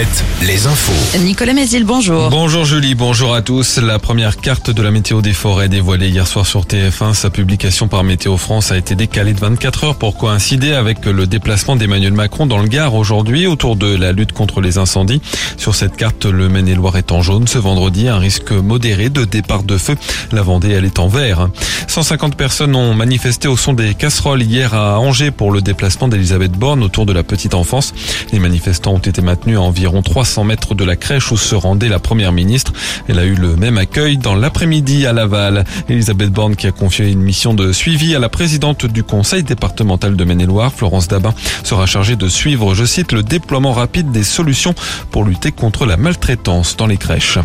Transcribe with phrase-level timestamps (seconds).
[0.00, 1.18] Alouette, les infos.
[1.18, 2.30] Nicolas Mézil, bonjour.
[2.30, 3.76] Bonjour Julie, bonjour à tous.
[3.76, 7.86] La première carte de la météo des forêts dévoilée hier soir sur TF1, sa publication
[7.86, 12.14] par Météo France a été décalée de 24 heures pour coïncider avec le déplacement d'Emmanuel
[12.14, 15.20] Macron dans le Gard aujourd'hui autour de la lutte contre les incendies?
[15.58, 17.46] Sur cette carte, le Maine-et-Loire est en jaune.
[17.46, 19.96] Ce vendredi, un risque modéré de départ de feu.
[20.32, 21.50] La Vendée, elle est en vert.
[21.88, 26.52] 150 personnes ont manifesté au son des casseroles hier à Angers pour le déplacement d'Elisabeth
[26.52, 27.92] Borne autour de la petite enfance.
[28.32, 31.88] Les manifestants ont été maintenus à environ 300 mètres de la crèche où se rendait
[31.88, 32.72] la première ministre.
[33.08, 35.64] Elle a eu le même accueil dans l'après-midi à Laval.
[35.88, 40.16] Elisabeth Borne qui a confié une mission de suivi à la présidente du conseil départemental
[40.16, 41.34] de Maine-et-Loire, Florence Dabin,
[41.64, 44.74] sera chargée de suivre, je cite, le déploiement rapide des solutions
[45.10, 47.38] pour lutter contre la maltraitance dans les crèches.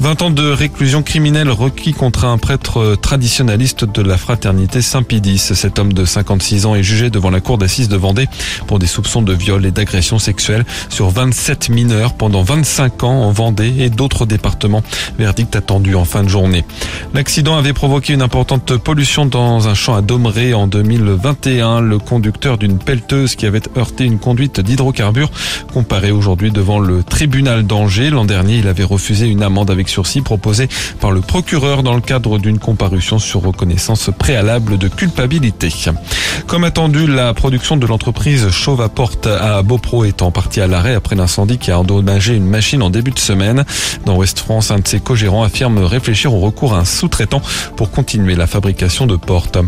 [0.00, 5.38] 20 ans de réclusion criminelle requis contre un prêtre traditionnaliste de la fraternité Saint-Pédis.
[5.38, 8.28] Cet homme de 56 ans est jugé devant la cour d'assises de Vendée
[8.66, 13.32] pour des soupçons de viol et d'agression sexuelle sur 27 mineurs pendant 25 ans en
[13.32, 14.82] Vendée et d'autres départements.
[15.18, 16.64] Verdict attendu en fin de journée.
[17.12, 21.82] L'accident avait provoqué une importante pollution dans un champ à Domeré en 2021.
[21.82, 25.30] Le conducteur d'une pelleteuse qui avait heurté une conduite d'hydrocarbures
[25.74, 28.08] comparé aujourd'hui devant le tribunal d'Angers.
[28.08, 30.68] L'an dernier, il avait refusé une amende avec sursis proposée
[30.98, 35.70] par le procureur dans le cadre d'une comparution sur reconnaissance préalable de culpabilité.
[36.46, 40.66] Comme attendu, la production de l'entreprise Chauve à Porte à Beaupro est en partie à
[40.66, 43.64] l'arrêt après l'incendie qui a endommagé une machine en début de semaine.
[44.04, 47.42] Dans West France, un de ses co-gérants affirme réfléchir au recours à un sous-traitant
[47.74, 49.58] pour continuer la fabrication de portes.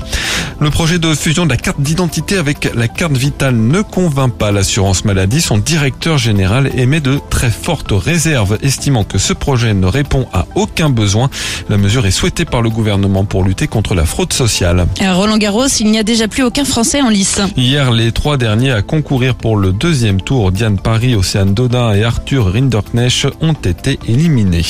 [0.60, 4.52] Le projet de fusion de la carte d'identité avec la carte vitale ne convainc pas
[4.52, 5.40] l'assurance maladie.
[5.40, 10.46] Son directeur général émet de très fortes réserves, estimant que ce projet ne répond à
[10.54, 11.30] aucun besoin.
[11.68, 14.86] La mesure est souhaitée par le gouvernement pour lutter contre la fraude sociale.
[15.00, 17.40] À Roland Garros, il n'y a déjà plus aucun Français en lice.
[17.56, 22.04] Hier, les trois derniers à concourir pour le deuxième tour, Diane Paris, Océane Dodin et
[22.04, 24.64] Arthur Rinderknecht, ont été éliminés.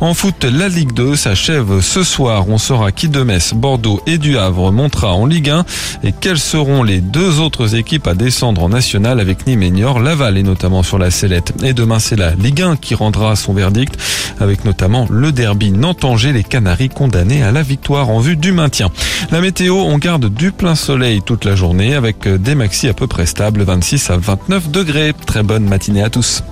[0.00, 2.48] En foot, la Ligue 2 s'achève ce soir.
[2.48, 5.64] On saura qui de Metz, Bordeaux et du Havre montera en Ligue 1
[6.02, 10.00] et quelles seront les deux autres équipes à descendre en national avec Nîmes et Niort.
[10.00, 11.52] Laval est notamment sur la sellette.
[11.62, 13.96] Et demain, c'est la Ligue 1 qui rendra son verdict
[14.40, 18.90] avec notamment le derby Nantes-Angers, les Canaries condamnés à la victoire en vue du maintien.
[19.30, 23.06] La météo, on garde du plein soleil toute la journée avec des maxis à peu
[23.06, 25.12] près stables, 26 à 29 degrés.
[25.26, 26.43] Très bonne matinée à tous.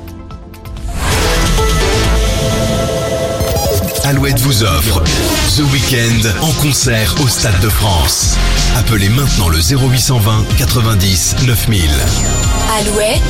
[4.04, 5.02] Alouette vous offre
[5.56, 8.36] The Weekend en concert au Stade de France.
[8.76, 11.90] Appelez maintenant le 0820 90 9000.
[12.80, 13.22] Alouette